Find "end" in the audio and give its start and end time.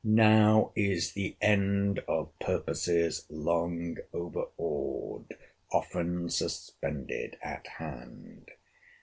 1.43-1.99